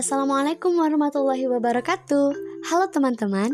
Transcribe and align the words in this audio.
Assalamualaikum 0.00 0.80
warahmatullahi 0.80 1.44
wabarakatuh. 1.44 2.32
Halo 2.72 2.88
teman-teman, 2.88 3.52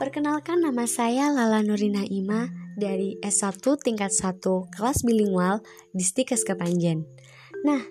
perkenalkan 0.00 0.64
nama 0.64 0.88
saya 0.88 1.28
Lala 1.28 1.60
Nurina 1.60 2.00
Ima 2.08 2.48
dari 2.80 3.20
S1 3.20 3.60
tingkat 3.60 4.08
1 4.08 4.40
kelas 4.72 5.04
bilingual 5.04 5.60
di 5.92 6.00
Stikes 6.00 6.48
Kepanjen. 6.48 7.04
Nah, 7.68 7.84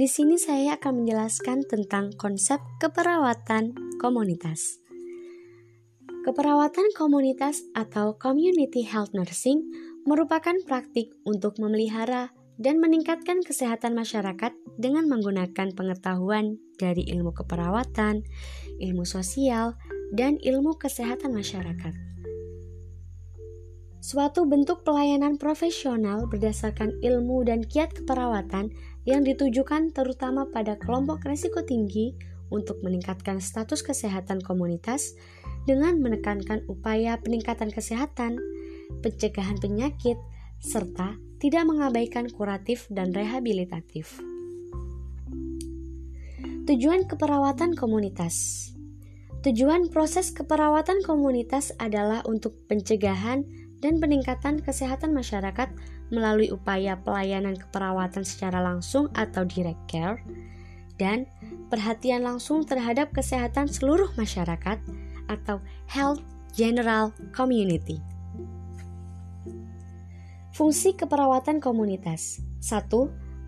di 0.00 0.08
sini 0.08 0.40
saya 0.40 0.80
akan 0.80 1.04
menjelaskan 1.04 1.68
tentang 1.68 2.16
konsep 2.16 2.56
keperawatan 2.80 3.76
komunitas. 4.00 4.80
Keperawatan 6.24 6.88
komunitas 6.96 7.68
atau 7.76 8.16
community 8.16 8.80
health 8.80 9.12
nursing 9.12 9.60
merupakan 10.08 10.56
praktik 10.64 11.12
untuk 11.28 11.60
memelihara 11.60 12.32
dan 12.60 12.80
meningkatkan 12.80 13.40
kesehatan 13.40 13.96
masyarakat 13.96 14.52
dengan 14.76 15.08
menggunakan 15.08 15.72
pengetahuan 15.72 16.60
dari 16.76 17.06
ilmu 17.08 17.32
keperawatan, 17.32 18.24
ilmu 18.80 19.04
sosial, 19.08 19.76
dan 20.12 20.36
ilmu 20.40 20.76
kesehatan 20.76 21.32
masyarakat. 21.32 21.94
Suatu 24.02 24.50
bentuk 24.50 24.82
pelayanan 24.82 25.38
profesional 25.38 26.26
berdasarkan 26.26 26.98
ilmu 27.06 27.46
dan 27.46 27.62
kiat 27.62 27.94
keperawatan 27.94 28.74
yang 29.06 29.22
ditujukan 29.22 29.94
terutama 29.94 30.50
pada 30.50 30.74
kelompok 30.74 31.22
risiko 31.22 31.62
tinggi 31.62 32.10
untuk 32.50 32.82
meningkatkan 32.82 33.38
status 33.38 33.80
kesehatan 33.80 34.42
komunitas 34.42 35.14
dengan 35.64 36.02
menekankan 36.02 36.66
upaya 36.66 37.16
peningkatan 37.22 37.70
kesehatan, 37.70 38.36
pencegahan 39.00 39.56
penyakit, 39.62 40.18
serta 40.58 41.16
tidak 41.42 41.66
mengabaikan 41.66 42.30
kuratif 42.30 42.86
dan 42.86 43.10
rehabilitatif. 43.10 44.22
Tujuan 46.62 47.10
keperawatan 47.10 47.74
komunitas 47.74 48.70
Tujuan 49.42 49.90
proses 49.90 50.30
keperawatan 50.30 51.02
komunitas 51.02 51.74
adalah 51.82 52.22
untuk 52.30 52.54
pencegahan 52.70 53.42
dan 53.82 53.98
peningkatan 53.98 54.62
kesehatan 54.62 55.10
masyarakat 55.10 55.66
melalui 56.14 56.54
upaya 56.54 56.94
pelayanan 57.02 57.58
keperawatan 57.58 58.22
secara 58.22 58.62
langsung 58.62 59.10
atau 59.18 59.42
direct 59.42 59.82
care 59.90 60.22
dan 60.94 61.26
perhatian 61.66 62.22
langsung 62.22 62.62
terhadap 62.62 63.10
kesehatan 63.10 63.66
seluruh 63.66 64.14
masyarakat 64.14 64.78
atau 65.26 65.58
health 65.90 66.22
general 66.54 67.10
community. 67.34 68.11
Fungsi 70.52 70.92
keperawatan 70.92 71.64
komunitas 71.64 72.44
1. 72.60 72.84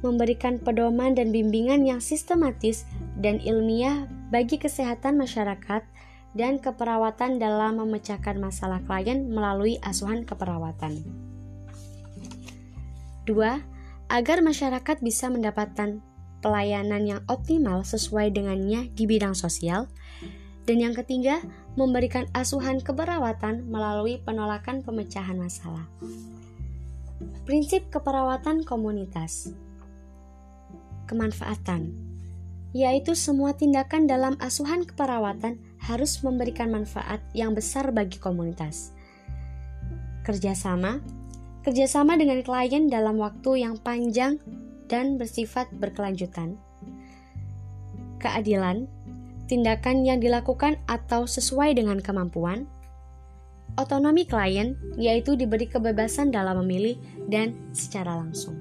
Memberikan 0.00 0.56
pedoman 0.56 1.12
dan 1.12 1.36
bimbingan 1.36 1.84
yang 1.84 2.00
sistematis 2.00 2.88
dan 3.20 3.44
ilmiah 3.44 4.08
bagi 4.33 4.56
kesehatan 4.56 5.20
masyarakat 5.20 5.84
dan 6.32 6.56
keperawatan 6.56 7.36
dalam 7.36 7.77
memecahkan 7.84 8.41
masalah 8.41 8.80
klien 8.88 9.28
melalui 9.28 9.77
asuhan 9.84 10.25
keperawatan. 10.25 11.05
2. 13.28 13.36
Agar 14.08 14.38
masyarakat 14.41 14.97
bisa 15.05 15.28
mendapatkan 15.28 16.00
pelayanan 16.41 17.05
yang 17.05 17.20
optimal 17.28 17.84
sesuai 17.84 18.32
dengannya 18.32 18.88
di 18.97 19.05
bidang 19.05 19.36
sosial. 19.36 19.92
Dan 20.64 20.80
yang 20.80 20.97
ketiga, 20.97 21.44
memberikan 21.77 22.25
asuhan 22.32 22.80
keperawatan 22.80 23.69
melalui 23.69 24.25
penolakan 24.25 24.80
pemecahan 24.80 25.36
masalah. 25.36 25.84
Prinsip 27.46 27.94
keperawatan 27.94 28.66
komunitas. 28.66 29.54
Kemanfaatan. 31.06 31.94
Yaitu 32.74 33.14
semua 33.14 33.54
tindakan 33.54 34.10
dalam 34.10 34.34
asuhan 34.42 34.82
keperawatan 34.82 35.62
harus 35.78 36.26
memberikan 36.26 36.74
manfaat 36.74 37.22
yang 37.30 37.54
besar 37.54 37.94
bagi 37.94 38.19
komunitas. 38.19 38.91
Kerjasama. 40.26 40.98
Kerjasama 41.62 42.19
dengan 42.19 42.42
klien 42.42 42.91
dalam 42.91 43.22
waktu 43.22 43.62
yang 43.62 43.78
panjang 43.78 44.42
dan 44.91 45.14
bersifat 45.14 45.70
berkelanjutan. 45.78 46.58
Keadilan. 48.19 48.91
Tindakan 49.44 50.03
yang 50.03 50.19
dilakukan 50.19 50.80
atau 50.88 51.28
sesuai 51.28 51.76
dengan 51.76 52.00
kemampuan 52.00 52.64
Otonomi 53.74 54.22
klien 54.22 54.78
yaitu 54.94 55.34
diberi 55.34 55.66
kebebasan 55.66 56.30
dalam 56.30 56.62
memilih 56.62 56.94
dan 57.26 57.58
secara 57.74 58.14
langsung. 58.14 58.54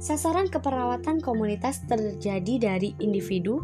Sasaran 0.00 0.48
keperawatan 0.48 1.20
komunitas 1.20 1.84
terjadi 1.88 2.54
dari 2.60 2.92
individu, 3.00 3.60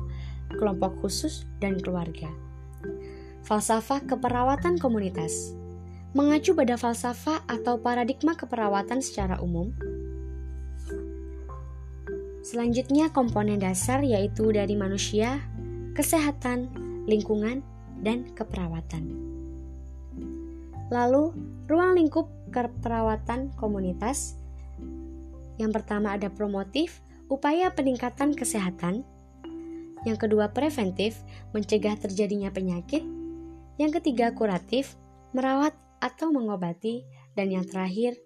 kelompok 0.57 1.01
khusus, 1.05 1.45
dan 1.61 1.77
keluarga. 1.81 2.29
Falsafah 3.45 4.05
keperawatan 4.05 4.77
komunitas 4.81 5.57
mengacu 6.11 6.59
pada 6.59 6.75
falsafah 6.75 7.47
atau 7.47 7.79
paradigma 7.79 8.35
keperawatan 8.35 8.99
secara 8.99 9.39
umum. 9.39 9.71
Selanjutnya, 12.43 13.15
komponen 13.15 13.63
dasar 13.63 14.03
yaitu 14.03 14.51
dari 14.51 14.75
manusia, 14.75 15.39
kesehatan, 15.95 16.73
lingkungan, 17.07 17.63
dan 18.03 18.27
keperawatan. 18.35 19.30
Lalu, 20.91 21.33
ruang 21.71 21.95
lingkup 21.95 22.27
keperawatan 22.51 23.55
komunitas. 23.55 24.35
Yang 25.57 25.81
pertama 25.81 26.19
ada 26.19 26.27
promotif, 26.29 26.99
upaya 27.31 27.71
peningkatan 27.71 28.35
kesehatan. 28.35 29.07
Yang 30.03 30.27
kedua 30.27 30.51
preventif, 30.51 31.23
mencegah 31.55 31.95
terjadinya 31.95 32.51
penyakit. 32.51 33.07
Yang 33.79 34.03
ketiga 34.03 34.35
kuratif, 34.35 34.99
merawat 35.31 35.73
atau 36.03 36.35
mengobati. 36.35 37.07
Dan 37.39 37.55
yang 37.55 37.63
terakhir, 37.63 38.19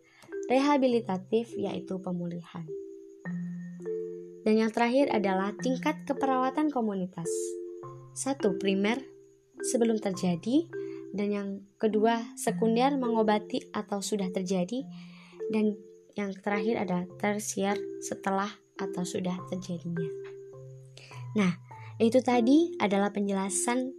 rehabilitatif 0.48 1.52
yaitu 1.60 2.00
pemulihan. 2.00 2.64
Dan 4.44 4.60
yang 4.60 4.72
terakhir 4.72 5.12
adalah 5.12 5.52
tingkat 5.56 6.04
keperawatan 6.08 6.68
komunitas. 6.72 7.28
Satu 8.12 8.56
primer 8.60 9.00
sebelum 9.60 9.96
terjadi, 10.00 10.68
dan 11.14 11.28
yang 11.30 11.48
kedua 11.78 12.34
sekunder 12.34 12.98
mengobati 12.98 13.70
atau 13.70 14.02
sudah 14.02 14.26
terjadi 14.34 14.82
dan 15.54 15.78
yang 16.18 16.34
terakhir 16.34 16.82
ada 16.82 17.06
tersier 17.22 17.78
setelah 18.02 18.50
atau 18.74 19.06
sudah 19.06 19.38
terjadinya. 19.46 20.10
Nah, 21.38 21.54
itu 22.02 22.18
tadi 22.22 22.74
adalah 22.82 23.14
penjelasan 23.14 23.94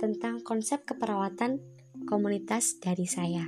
tentang 0.00 0.40
konsep 0.40 0.84
keperawatan 0.88 1.60
komunitas 2.08 2.80
dari 2.80 3.04
saya. 3.04 3.44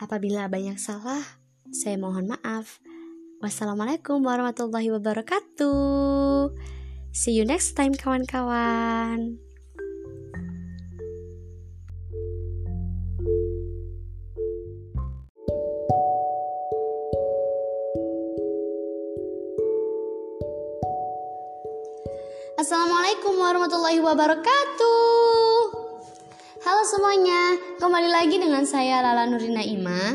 Apabila 0.00 0.48
banyak 0.48 0.76
salah, 0.76 1.20
saya 1.72 1.96
mohon 1.96 2.28
maaf. 2.28 2.80
Wassalamualaikum 3.40 4.20
warahmatullahi 4.24 4.92
wabarakatuh. 4.92 6.52
See 7.12 7.36
you 7.36 7.44
next 7.44 7.76
time 7.76 7.92
kawan-kawan. 7.92 9.51
Assalamualaikum 22.62 23.42
warahmatullahi 23.42 23.98
wabarakatuh. 23.98 25.50
Halo 26.62 26.82
semuanya, 26.86 27.58
kembali 27.82 28.06
lagi 28.06 28.38
dengan 28.38 28.62
saya 28.62 29.02
Lala 29.02 29.26
Nurina 29.26 29.66
Ima. 29.66 30.14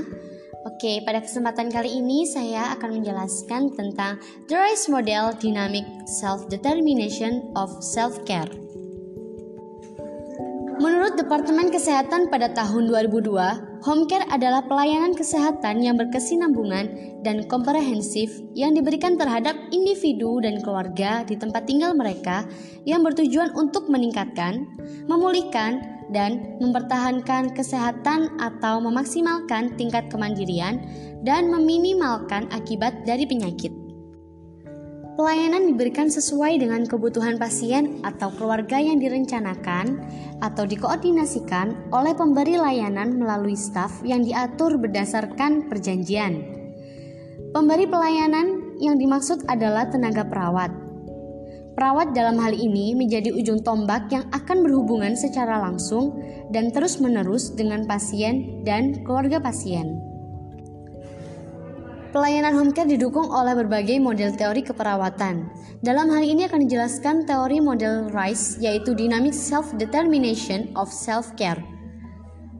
Oke, 0.64 1.04
pada 1.04 1.20
kesempatan 1.20 1.68
kali 1.68 2.00
ini 2.00 2.24
saya 2.24 2.72
akan 2.80 3.04
menjelaskan 3.04 3.76
tentang 3.76 4.24
The 4.48 4.64
RISE 4.64 4.88
Model 4.88 5.36
Dynamic 5.36 5.84
Self-Determination 6.08 7.52
of 7.60 7.84
Self-Care 7.84 8.67
Departemen 11.18 11.74
Kesehatan 11.74 12.30
pada 12.30 12.54
tahun 12.54 12.94
2002, 12.94 13.82
Home 13.90 14.06
care 14.06 14.30
adalah 14.30 14.62
pelayanan 14.70 15.18
kesehatan 15.18 15.82
yang 15.82 15.98
berkesinambungan 15.98 17.18
dan 17.26 17.42
komprehensif 17.50 18.30
yang 18.54 18.78
diberikan 18.78 19.18
terhadap 19.18 19.58
individu 19.74 20.38
dan 20.46 20.62
keluarga 20.62 21.26
di 21.26 21.34
tempat 21.34 21.66
tinggal 21.66 21.98
mereka 21.98 22.46
yang 22.86 23.02
bertujuan 23.02 23.50
untuk 23.58 23.90
meningkatkan, 23.90 24.70
memulihkan, 25.10 25.82
dan 26.14 26.54
mempertahankan 26.62 27.50
kesehatan 27.58 28.38
atau 28.38 28.78
memaksimalkan 28.78 29.74
tingkat 29.74 30.06
kemandirian 30.14 30.86
dan 31.26 31.50
meminimalkan 31.50 32.46
akibat 32.54 32.94
dari 33.10 33.26
penyakit. 33.26 33.87
Pelayanan 35.18 35.74
diberikan 35.74 36.14
sesuai 36.14 36.62
dengan 36.62 36.86
kebutuhan 36.86 37.42
pasien 37.42 38.06
atau 38.06 38.30
keluarga 38.38 38.78
yang 38.78 39.02
direncanakan 39.02 39.98
atau 40.46 40.70
dikoordinasikan 40.70 41.90
oleh 41.90 42.14
pemberi 42.14 42.54
layanan 42.54 43.18
melalui 43.18 43.58
staf 43.58 44.06
yang 44.06 44.22
diatur 44.22 44.78
berdasarkan 44.78 45.74
perjanjian. 45.74 46.38
Pemberi 47.50 47.90
pelayanan 47.90 48.78
yang 48.78 49.02
dimaksud 49.02 49.42
adalah 49.50 49.90
tenaga 49.90 50.22
perawat. 50.22 50.70
Perawat 51.74 52.14
dalam 52.14 52.38
hal 52.38 52.54
ini 52.54 52.94
menjadi 52.94 53.34
ujung 53.34 53.66
tombak 53.66 54.14
yang 54.14 54.30
akan 54.30 54.62
berhubungan 54.62 55.18
secara 55.18 55.58
langsung 55.66 56.14
dan 56.54 56.70
terus-menerus 56.70 57.58
dengan 57.58 57.90
pasien 57.90 58.62
dan 58.62 59.02
keluarga 59.02 59.42
pasien. 59.42 60.17
Pelayanan 62.08 62.56
home 62.56 62.72
care 62.72 62.88
didukung 62.88 63.28
oleh 63.28 63.52
berbagai 63.52 64.00
model 64.00 64.32
teori 64.32 64.64
keperawatan. 64.64 65.44
Dalam 65.84 66.08
hal 66.08 66.24
ini 66.24 66.48
akan 66.48 66.64
dijelaskan 66.64 67.28
teori 67.28 67.60
model 67.60 68.08
RISE 68.16 68.64
yaitu 68.64 68.96
Dynamic 68.96 69.36
Self-Determination 69.36 70.72
of 70.80 70.88
Self-Care. 70.88 71.60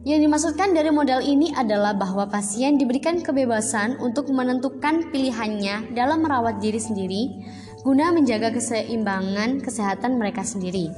Yang 0.04 0.28
dimaksudkan 0.28 0.76
dari 0.76 0.92
model 0.92 1.24
ini 1.24 1.48
adalah 1.56 1.96
bahwa 1.96 2.28
pasien 2.28 2.76
diberikan 2.76 3.24
kebebasan 3.24 3.96
untuk 4.04 4.28
menentukan 4.28 5.08
pilihannya 5.08 5.96
dalam 5.96 6.28
merawat 6.28 6.60
diri 6.60 6.80
sendiri 6.80 7.40
guna 7.88 8.12
menjaga 8.12 8.52
keseimbangan 8.52 9.64
kesehatan 9.64 10.20
mereka 10.20 10.44
sendiri. 10.44 10.92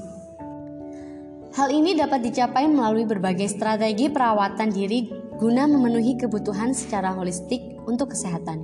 Hal 1.54 1.70
ini 1.70 1.94
dapat 1.94 2.26
dicapai 2.26 2.66
melalui 2.66 3.06
berbagai 3.06 3.46
strategi 3.46 4.10
perawatan 4.10 4.74
diri 4.74 5.06
guna 5.38 5.70
memenuhi 5.70 6.18
kebutuhan 6.18 6.74
secara 6.76 7.14
holistik 7.16 7.79
untuk 7.90 8.14
kesehatan. 8.14 8.62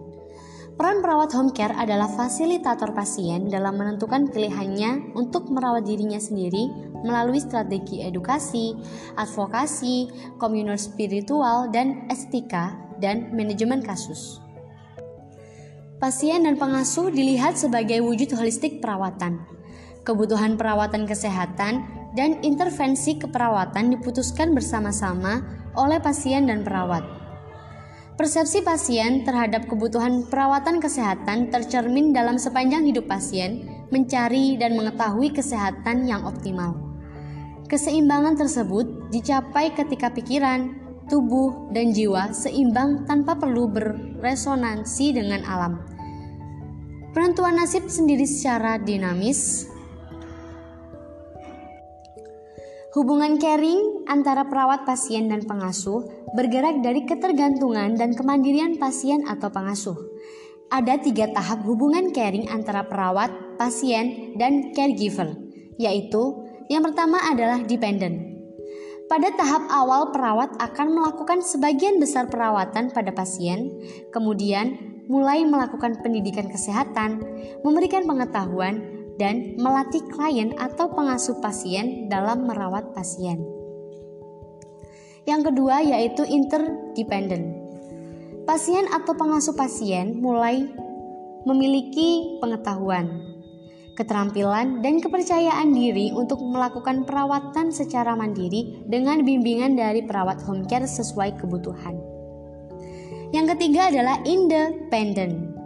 Peran 0.77 1.01
perawat 1.01 1.33
home 1.33 1.57
care 1.57 1.73
adalah 1.73 2.05
fasilitator 2.05 2.93
pasien 2.93 3.49
dalam 3.49 3.81
menentukan 3.81 4.29
pilihannya 4.29 5.17
untuk 5.17 5.49
merawat 5.49 5.89
dirinya 5.89 6.21
sendiri 6.21 6.69
melalui 7.01 7.41
strategi 7.41 8.05
edukasi, 8.05 8.77
advokasi, 9.17 10.13
komunal 10.37 10.77
spiritual, 10.77 11.73
dan 11.73 12.05
estetika, 12.13 12.77
dan 13.01 13.33
manajemen 13.33 13.81
kasus. 13.81 14.45
Pasien 15.97 16.45
dan 16.45 16.61
pengasuh 16.61 17.09
dilihat 17.09 17.57
sebagai 17.57 18.05
wujud 18.05 18.37
holistik 18.37 18.85
perawatan. 18.85 19.49
Kebutuhan 20.05 20.61
perawatan 20.61 21.09
kesehatan 21.09 21.89
dan 22.13 22.37
intervensi 22.45 23.17
keperawatan 23.17 23.97
diputuskan 23.97 24.53
bersama-sama 24.53 25.41
oleh 25.73 25.97
pasien 26.05 26.53
dan 26.53 26.61
perawat. 26.69 27.26
Persepsi 28.17 28.65
pasien 28.65 29.29
terhadap 29.29 29.69
kebutuhan 29.69 30.25
perawatan 30.25 30.81
kesehatan 30.81 31.53
tercermin 31.53 32.17
dalam 32.17 32.41
sepanjang 32.41 32.89
hidup 32.89 33.05
pasien 33.05 33.69
mencari 33.93 34.57
dan 34.57 34.73
mengetahui 34.73 35.37
kesehatan 35.37 36.09
yang 36.09 36.25
optimal. 36.25 36.81
Keseimbangan 37.69 38.41
tersebut 38.41 39.13
dicapai 39.13 39.69
ketika 39.77 40.09
pikiran, 40.09 40.81
tubuh, 41.13 41.69
dan 41.77 41.93
jiwa 41.93 42.33
seimbang 42.33 43.05
tanpa 43.05 43.37
perlu 43.37 43.69
beresonansi 43.69 45.07
dengan 45.13 45.45
alam. 45.45 45.85
Penentuan 47.13 47.61
nasib 47.61 47.85
sendiri 47.85 48.25
secara 48.25 48.81
dinamis. 48.81 49.69
Hubungan 52.97 53.37
caring 53.37 53.96
antara 54.07 54.47
perawat 54.47 54.87
pasien 54.87 55.27
dan 55.27 55.45
pengasuh 55.45 56.07
bergerak 56.35 56.83
dari 56.83 57.05
ketergantungan 57.05 57.99
dan 57.99 58.15
kemandirian 58.15 58.79
pasien 58.79 59.27
atau 59.27 59.51
pengasuh. 59.53 59.99
Ada 60.71 60.99
tiga 60.99 61.31
tahap 61.31 61.63
hubungan 61.63 62.11
caring 62.11 62.51
antara 62.51 62.87
perawat, 62.87 63.59
pasien, 63.59 64.35
dan 64.35 64.75
caregiver, 64.75 65.39
yaitu 65.79 66.43
yang 66.67 66.83
pertama 66.83 67.23
adalah 67.23 67.63
dependent, 67.63 68.37
pada 69.07 69.31
tahap 69.39 69.71
awal, 69.71 70.11
perawat 70.11 70.59
akan 70.59 70.99
melakukan 70.99 71.39
sebagian 71.39 72.03
besar 72.03 72.27
perawatan 72.27 72.91
pada 72.91 73.15
pasien, 73.15 73.71
kemudian 74.11 74.75
mulai 75.07 75.47
melakukan 75.47 76.03
pendidikan 76.03 76.51
kesehatan, 76.51 77.23
memberikan 77.63 78.03
pengetahuan, 78.03 78.83
dan 79.15 79.55
melatih 79.63 80.03
klien 80.11 80.51
atau 80.59 80.91
pengasuh 80.91 81.39
pasien 81.39 82.11
dalam 82.11 82.51
merawat 82.51 82.91
pasien. 82.99 83.56
Yang 85.27 85.53
kedua 85.53 85.83
yaitu 85.83 86.23
interdependent. 86.23 87.51
Pasien 88.47 88.87
atau 88.95 89.19
pengasuh 89.19 89.59
pasien 89.59 90.23
mulai 90.23 90.71
memiliki 91.43 92.39
pengetahuan, 92.39 93.35
keterampilan, 93.99 94.87
dan 94.87 95.03
kepercayaan 95.03 95.75
diri 95.75 96.15
untuk 96.15 96.39
melakukan 96.39 97.03
perawatan 97.03 97.75
secara 97.75 98.15
mandiri 98.15 98.87
dengan 98.87 99.27
bimbingan 99.27 99.75
dari 99.75 100.07
perawat 100.07 100.47
home 100.47 100.63
care 100.71 100.87
sesuai 100.87 101.43
kebutuhan. 101.43 101.99
Yang 103.35 103.59
ketiga 103.59 103.91
adalah 103.91 104.23
independent. 104.23 105.59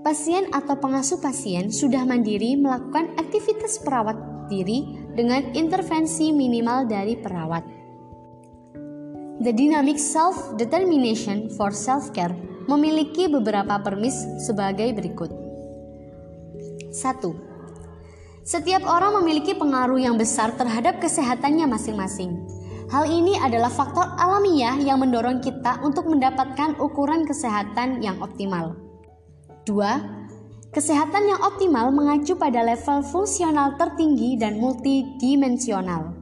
Pasien 0.00 0.48
atau 0.56 0.80
pengasuh 0.80 1.20
pasien 1.20 1.68
sudah 1.68 2.06
mandiri 2.08 2.56
melakukan 2.56 3.12
aktivitas 3.20 3.82
perawat 3.84 4.16
diri 4.48 5.04
dengan 5.12 5.52
intervensi 5.52 6.32
minimal 6.32 6.88
dari 6.88 7.18
perawat. 7.18 7.85
The 9.36 9.52
dynamic 9.52 10.00
self-determination 10.00 11.52
for 11.56 11.72
self-care 11.72 12.32
memiliki 12.66 13.28
beberapa 13.28 13.76
permis 13.84 14.16
sebagai 14.42 14.90
berikut. 14.96 15.30
1 16.92 17.56
setiap 18.46 18.86
orang 18.86 19.18
memiliki 19.18 19.58
pengaruh 19.58 19.98
yang 19.98 20.14
besar 20.14 20.54
terhadap 20.54 21.02
kesehatannya 21.02 21.66
masing-masing. 21.66 22.46
Hal 22.86 23.10
ini 23.10 23.34
adalah 23.34 23.66
faktor 23.66 24.06
alamiah 24.14 24.78
yang 24.78 25.02
mendorong 25.02 25.42
kita 25.42 25.82
untuk 25.82 26.06
mendapatkan 26.06 26.78
ukuran 26.78 27.26
kesehatan 27.26 27.98
yang 27.98 28.22
optimal. 28.22 28.78
2. 29.66 30.70
Kesehatan 30.70 31.26
yang 31.26 31.42
optimal 31.42 31.90
mengacu 31.90 32.38
pada 32.38 32.62
level 32.62 33.02
fungsional 33.02 33.74
tertinggi 33.74 34.38
dan 34.38 34.62
multidimensional. 34.62 36.14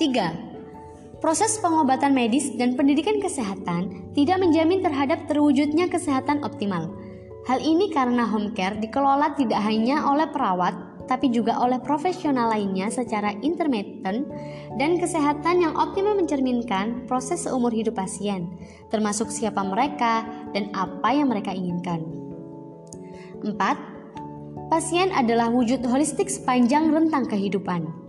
3. 0.00 1.20
Proses 1.22 1.56
pengobatan 1.62 2.12
medis 2.12 2.52
dan 2.54 2.76
pendidikan 2.76 3.16
kesehatan 3.22 4.12
tidak 4.12 4.42
menjamin 4.42 4.84
terhadap 4.84 5.24
terwujudnya 5.24 5.88
kesehatan 5.88 6.44
optimal 6.44 6.92
Hal 7.44 7.60
ini 7.60 7.92
karena 7.92 8.24
home 8.24 8.56
care 8.56 8.80
dikelola 8.80 9.36
tidak 9.36 9.60
hanya 9.60 10.08
oleh 10.08 10.24
perawat, 10.32 10.72
tapi 11.04 11.28
juga 11.28 11.60
oleh 11.60 11.76
profesional 11.76 12.48
lainnya 12.48 12.88
secara 12.88 13.36
intermittent 13.44 14.24
dan 14.80 14.96
kesehatan 14.96 15.60
yang 15.60 15.76
optimal 15.76 16.16
mencerminkan 16.16 17.04
proses 17.04 17.44
seumur 17.44 17.68
hidup 17.68 18.00
pasien, 18.00 18.48
termasuk 18.88 19.28
siapa 19.28 19.60
mereka 19.60 20.24
dan 20.56 20.72
apa 20.72 21.12
yang 21.12 21.28
mereka 21.28 21.52
inginkan. 21.52 22.00
4. 23.44 24.72
Pasien 24.72 25.12
adalah 25.12 25.52
wujud 25.52 25.84
holistik 25.84 26.32
sepanjang 26.32 26.88
rentang 26.88 27.28
kehidupan. 27.28 28.03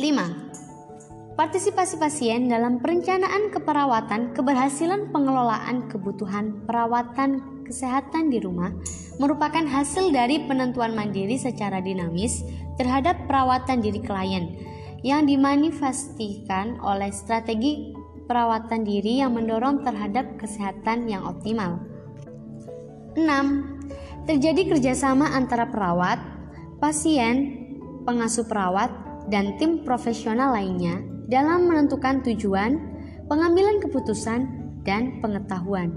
5. 0.00 1.36
Partisipasi 1.36 2.00
pasien 2.00 2.48
dalam 2.48 2.80
perencanaan 2.80 3.52
keperawatan 3.52 4.32
keberhasilan 4.32 5.12
pengelolaan 5.12 5.92
kebutuhan 5.92 6.64
perawatan 6.64 7.60
kesehatan 7.68 8.32
di 8.32 8.40
rumah 8.40 8.72
merupakan 9.20 9.60
hasil 9.60 10.08
dari 10.08 10.48
penentuan 10.48 10.96
mandiri 10.96 11.36
secara 11.36 11.84
dinamis 11.84 12.40
terhadap 12.80 13.28
perawatan 13.28 13.84
diri 13.84 14.00
klien 14.00 14.56
yang 15.04 15.28
dimanifestikan 15.28 16.80
oleh 16.80 17.12
strategi 17.12 17.92
perawatan 18.24 18.80
diri 18.80 19.20
yang 19.20 19.36
mendorong 19.36 19.84
terhadap 19.84 20.40
kesehatan 20.40 21.12
yang 21.12 21.28
optimal. 21.28 21.76
6. 23.20 24.24
Terjadi 24.24 24.64
kerjasama 24.64 25.36
antara 25.36 25.68
perawat, 25.68 26.24
pasien, 26.80 27.68
pengasuh 28.08 28.48
perawat, 28.48 29.09
dan 29.30 29.56
tim 29.56 29.86
profesional 29.86 30.52
lainnya 30.52 31.00
dalam 31.30 31.70
menentukan 31.70 32.20
tujuan, 32.26 32.76
pengambilan 33.30 33.78
keputusan, 33.78 34.60
dan 34.82 35.22
pengetahuan. 35.22 35.94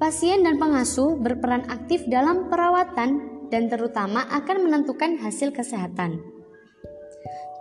Pasien 0.00 0.40
dan 0.40 0.56
pengasuh 0.56 1.20
berperan 1.20 1.68
aktif 1.68 2.06
dalam 2.08 2.48
perawatan 2.48 3.44
dan 3.52 3.68
terutama 3.68 4.24
akan 4.32 4.64
menentukan 4.64 5.20
hasil 5.20 5.52
kesehatan. 5.52 6.22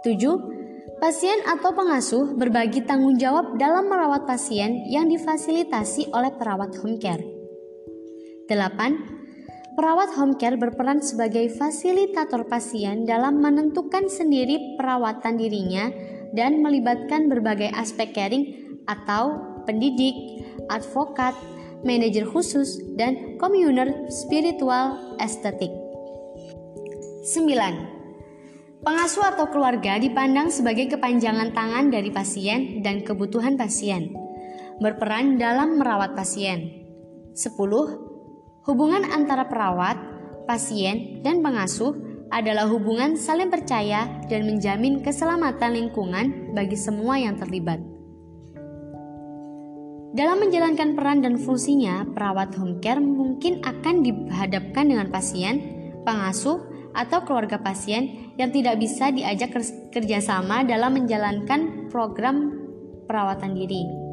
7. 0.07 1.03
Pasien 1.03 1.43
atau 1.43 1.75
pengasuh 1.75 2.35
berbagi 2.39 2.87
tanggung 2.87 3.19
jawab 3.19 3.59
dalam 3.59 3.91
merawat 3.91 4.23
pasien 4.23 4.87
yang 4.87 5.11
difasilitasi 5.11 6.11
oleh 6.15 6.31
perawat 6.39 6.71
home 6.79 6.95
care. 6.95 7.23
8. 8.47 9.18
Perawat 9.79 10.11
home 10.19 10.35
care 10.35 10.59
berperan 10.59 10.99
sebagai 10.99 11.55
fasilitator 11.55 12.51
pasien 12.51 13.07
dalam 13.07 13.39
menentukan 13.39 14.11
sendiri 14.11 14.75
perawatan 14.75 15.39
dirinya 15.39 15.87
dan 16.35 16.59
melibatkan 16.59 17.31
berbagai 17.31 17.71
aspek 17.71 18.11
caring 18.11 18.75
atau 18.91 19.39
pendidik, 19.63 20.43
advokat, 20.67 21.31
manajer 21.87 22.27
khusus, 22.27 22.83
dan 22.99 23.39
communer 23.39 23.87
spiritual 24.11 25.15
estetik. 25.15 25.71
9. 27.31 28.83
Pengasuh 28.83 29.31
atau 29.31 29.47
keluarga 29.47 29.95
dipandang 29.95 30.51
sebagai 30.51 30.91
kepanjangan 30.91 31.55
tangan 31.55 31.87
dari 31.87 32.11
pasien 32.11 32.83
dan 32.83 32.99
kebutuhan 33.07 33.55
pasien, 33.55 34.11
berperan 34.83 35.39
dalam 35.39 35.79
merawat 35.79 36.19
pasien. 36.19 36.67
10. 37.31 38.08
Hubungan 38.67 39.07
antara 39.07 39.47
perawat, 39.47 39.95
pasien, 40.43 41.23
dan 41.23 41.39
pengasuh 41.39 41.95
adalah 42.29 42.69
hubungan 42.69 43.17
saling 43.17 43.49
percaya 43.49 44.05
dan 44.29 44.45
menjamin 44.45 45.01
keselamatan 45.01 45.73
lingkungan 45.73 46.53
bagi 46.53 46.77
semua 46.77 47.17
yang 47.17 47.39
terlibat. 47.39 47.81
Dalam 50.09 50.41
menjalankan 50.41 50.97
peran 50.97 51.21
dan 51.21 51.37
fungsinya, 51.37 52.01
perawat 52.17 52.57
home 52.57 52.81
care 52.81 52.99
mungkin 52.99 53.61
akan 53.61 54.01
dihadapkan 54.01 54.89
dengan 54.89 55.07
pasien, 55.13 55.61
pengasuh, 56.01 56.65
atau 56.97 57.21
keluarga 57.21 57.61
pasien 57.61 58.33
yang 58.33 58.49
tidak 58.49 58.81
bisa 58.81 59.13
diajak 59.13 59.53
kerjasama 59.93 60.65
dalam 60.65 60.97
menjalankan 60.97 61.87
program 61.93 62.57
perawatan 63.05 63.53
diri. 63.53 64.08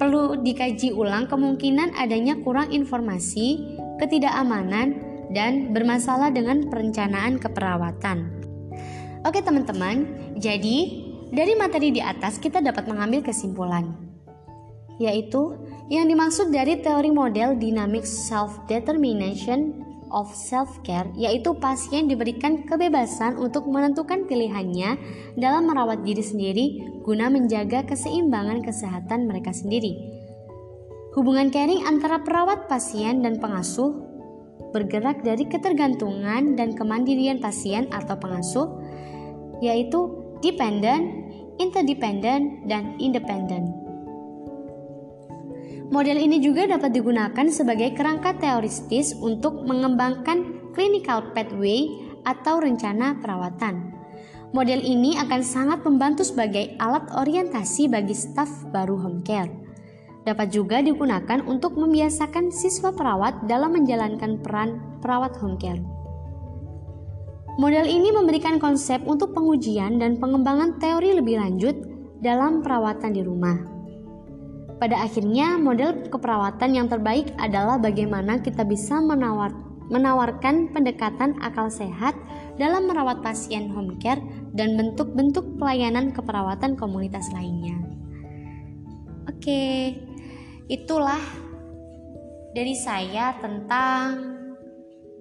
Perlu 0.00 0.40
dikaji 0.40 0.96
ulang 0.96 1.28
kemungkinan 1.28 1.92
adanya 1.92 2.40
kurang 2.40 2.72
informasi, 2.72 3.76
ketidakamanan, 4.00 4.96
dan 5.28 5.76
bermasalah 5.76 6.32
dengan 6.32 6.72
perencanaan 6.72 7.36
keperawatan. 7.36 8.32
Oke 9.28 9.44
teman-teman, 9.44 10.08
jadi 10.40 11.04
dari 11.28 11.52
materi 11.52 11.92
di 11.92 12.00
atas 12.00 12.40
kita 12.40 12.64
dapat 12.64 12.88
mengambil 12.88 13.20
kesimpulan, 13.20 13.92
yaitu 14.96 15.60
yang 15.92 16.08
dimaksud 16.08 16.48
dari 16.48 16.80
teori 16.80 17.12
model 17.12 17.60
dynamic 17.60 18.08
self-determination 18.08 19.89
of 20.10 20.30
self-care, 20.34 21.08
yaitu 21.14 21.54
pasien 21.58 22.06
diberikan 22.10 22.66
kebebasan 22.66 23.38
untuk 23.38 23.66
menentukan 23.66 24.26
pilihannya 24.26 24.98
dalam 25.38 25.70
merawat 25.70 26.02
diri 26.02 26.22
sendiri 26.22 26.66
guna 27.02 27.32
menjaga 27.32 27.86
keseimbangan 27.86 28.62
kesehatan 28.62 29.26
mereka 29.26 29.50
sendiri. 29.54 29.96
Hubungan 31.18 31.50
caring 31.50 31.82
antara 31.90 32.22
perawat 32.22 32.70
pasien 32.70 33.26
dan 33.26 33.42
pengasuh 33.42 34.10
bergerak 34.70 35.26
dari 35.26 35.46
ketergantungan 35.50 36.54
dan 36.54 36.78
kemandirian 36.78 37.42
pasien 37.42 37.90
atau 37.90 38.14
pengasuh, 38.14 38.70
yaitu 39.58 39.98
dependent, 40.38 41.10
interdependent, 41.58 42.70
dan 42.70 42.94
independent. 43.02 43.89
Model 45.90 46.22
ini 46.22 46.38
juga 46.38 46.70
dapat 46.70 46.94
digunakan 46.94 47.46
sebagai 47.50 47.98
kerangka 47.98 48.38
teoristis 48.38 49.10
untuk 49.18 49.66
mengembangkan 49.66 50.70
clinical 50.70 51.34
pathway 51.34 51.90
atau 52.22 52.62
rencana 52.62 53.18
perawatan. 53.18 53.90
Model 54.54 54.78
ini 54.86 55.18
akan 55.18 55.42
sangat 55.42 55.82
membantu 55.82 56.22
sebagai 56.22 56.78
alat 56.78 57.10
orientasi 57.10 57.90
bagi 57.90 58.14
staf 58.14 58.70
baru 58.70 59.02
home 59.02 59.26
care. 59.26 59.50
Dapat 60.22 60.54
juga 60.54 60.78
digunakan 60.78 61.42
untuk 61.50 61.74
membiasakan 61.74 62.54
siswa 62.54 62.94
perawat 62.94 63.50
dalam 63.50 63.74
menjalankan 63.74 64.38
peran 64.38 64.78
perawat 65.02 65.34
home 65.42 65.58
care. 65.58 65.82
Model 67.58 67.90
ini 67.90 68.14
memberikan 68.14 68.62
konsep 68.62 69.02
untuk 69.10 69.34
pengujian 69.34 69.98
dan 69.98 70.22
pengembangan 70.22 70.78
teori 70.78 71.18
lebih 71.18 71.42
lanjut 71.42 71.74
dalam 72.22 72.62
perawatan 72.62 73.10
di 73.10 73.26
rumah. 73.26 73.79
Pada 74.80 75.04
akhirnya, 75.04 75.60
model 75.60 76.08
keperawatan 76.08 76.72
yang 76.72 76.88
terbaik 76.88 77.36
adalah 77.36 77.76
bagaimana 77.76 78.40
kita 78.40 78.64
bisa 78.64 78.96
menawar, 78.96 79.52
menawarkan 79.92 80.72
pendekatan 80.72 81.36
akal 81.44 81.68
sehat 81.68 82.16
dalam 82.56 82.88
merawat 82.88 83.20
pasien 83.20 83.68
home 83.76 84.00
care 84.00 84.24
dan 84.56 84.80
bentuk-bentuk 84.80 85.60
pelayanan 85.60 86.16
keperawatan 86.16 86.80
komunitas 86.80 87.28
lainnya. 87.36 87.76
Oke, 89.28 90.00
itulah 90.72 91.20
dari 92.56 92.72
saya 92.72 93.36
tentang 93.36 94.32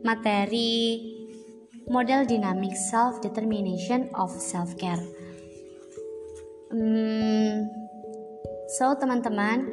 materi 0.07 1.03
model 1.91 2.23
dynamic 2.23 2.79
self 2.79 3.19
determination 3.19 4.07
of 4.15 4.31
self 4.31 4.71
care. 4.79 5.03
Hmm, 6.71 7.67
So, 8.69 8.93
teman-teman, 8.93 9.65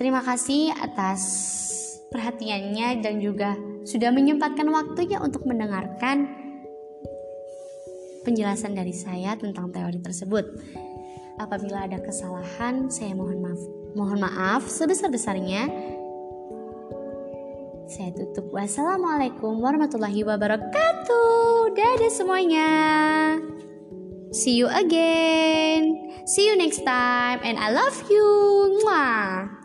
terima 0.00 0.24
kasih 0.24 0.72
atas 0.72 1.20
perhatiannya 2.08 3.04
dan 3.04 3.20
juga 3.20 3.52
sudah 3.84 4.08
menyempatkan 4.16 4.64
waktunya 4.72 5.20
untuk 5.20 5.44
mendengarkan 5.44 6.24
penjelasan 8.24 8.72
dari 8.72 8.96
saya 8.96 9.36
tentang 9.36 9.68
teori 9.68 10.00
tersebut. 10.00 10.56
Apabila 11.36 11.84
ada 11.84 12.00
kesalahan, 12.00 12.88
saya 12.88 13.12
mohon 13.12 13.44
maaf. 13.44 13.60
Mohon 13.92 14.24
maaf 14.24 14.64
sebesar-besarnya. 14.64 15.68
Saya 17.84 18.08
tutup. 18.16 18.48
Wassalamualaikum 18.56 19.60
warahmatullahi 19.60 20.24
wabarakatuh. 20.24 21.76
Dadah 21.76 22.08
semuanya. 22.08 22.70
See 24.34 24.58
you 24.58 24.66
again. 24.66 26.26
See 26.26 26.50
you 26.50 26.58
next 26.58 26.82
time 26.82 27.38
and 27.46 27.56
I 27.56 27.70
love 27.70 28.10
you. 28.10 28.82
Mwah. 28.82 29.63